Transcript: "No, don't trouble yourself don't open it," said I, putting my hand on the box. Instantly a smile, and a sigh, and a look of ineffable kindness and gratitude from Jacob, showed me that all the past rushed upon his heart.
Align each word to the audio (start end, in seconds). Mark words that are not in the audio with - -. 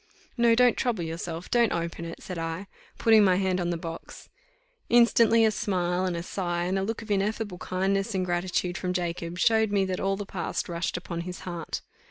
"No, 0.35 0.55
don't 0.55 0.75
trouble 0.77 1.03
yourself 1.03 1.51
don't 1.51 1.71
open 1.71 2.05
it," 2.05 2.23
said 2.23 2.39
I, 2.39 2.65
putting 2.97 3.23
my 3.23 3.35
hand 3.35 3.61
on 3.61 3.69
the 3.69 3.77
box. 3.77 4.29
Instantly 4.89 5.45
a 5.45 5.51
smile, 5.51 6.05
and 6.05 6.17
a 6.17 6.23
sigh, 6.23 6.63
and 6.63 6.79
a 6.79 6.83
look 6.83 7.03
of 7.03 7.11
ineffable 7.11 7.59
kindness 7.59 8.15
and 8.15 8.25
gratitude 8.25 8.79
from 8.79 8.93
Jacob, 8.93 9.37
showed 9.37 9.71
me 9.71 9.85
that 9.85 9.99
all 9.99 10.15
the 10.17 10.25
past 10.25 10.67
rushed 10.67 10.97
upon 10.97 11.21
his 11.21 11.41
heart. 11.41 11.81